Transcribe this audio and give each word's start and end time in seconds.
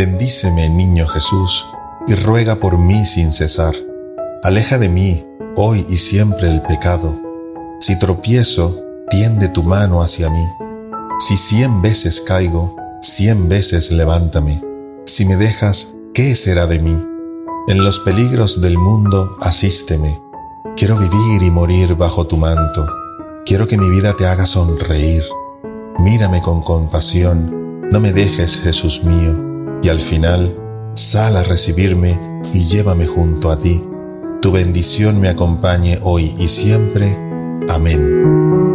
Bendíceme, 0.00 0.70
niño 0.70 1.06
Jesús, 1.06 1.66
y 2.08 2.14
ruega 2.14 2.56
por 2.56 2.78
mí 2.78 3.04
sin 3.04 3.32
cesar. 3.32 3.74
Aleja 4.42 4.78
de 4.78 4.88
mí, 4.88 5.26
hoy 5.56 5.84
y 5.86 5.96
siempre, 5.96 6.50
el 6.50 6.62
pecado. 6.62 7.20
Si 7.80 7.98
tropiezo, 7.98 8.82
tiende 9.10 9.48
tu 9.48 9.62
mano 9.62 10.00
hacia 10.00 10.30
mí. 10.30 10.46
Si 11.18 11.36
cien 11.36 11.82
veces 11.82 12.22
caigo, 12.22 12.74
cien 13.02 13.50
veces 13.50 13.90
levántame. 13.90 14.62
Si 15.04 15.26
me 15.26 15.36
dejas, 15.36 15.96
¿qué 16.14 16.34
será 16.34 16.66
de 16.66 16.78
mí? 16.78 16.96
En 17.68 17.84
los 17.84 18.00
peligros 18.00 18.62
del 18.62 18.78
mundo, 18.78 19.36
asísteme. 19.42 20.18
Quiero 20.76 20.96
vivir 20.96 21.42
y 21.42 21.50
morir 21.50 21.94
bajo 21.94 22.26
tu 22.26 22.38
manto. 22.38 22.86
Quiero 23.44 23.68
que 23.68 23.76
mi 23.76 23.90
vida 23.90 24.14
te 24.14 24.26
haga 24.26 24.46
sonreír. 24.46 25.24
Mírame 25.98 26.40
con 26.40 26.62
compasión, 26.62 27.90
no 27.92 28.00
me 28.00 28.14
dejes, 28.14 28.62
Jesús 28.62 29.04
mío, 29.04 29.49
y 29.82 29.88
al 29.88 30.00
final, 30.00 30.54
sal 30.94 31.36
a 31.36 31.42
recibirme 31.42 32.18
y 32.52 32.64
llévame 32.66 33.06
junto 33.06 33.50
a 33.50 33.58
ti. 33.58 33.82
Tu 34.42 34.52
bendición 34.52 35.20
me 35.20 35.28
acompañe 35.28 35.98
hoy 36.02 36.34
y 36.38 36.48
siempre. 36.48 37.08
Amén. 37.68 38.69